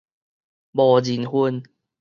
[0.71, 1.61] 無認份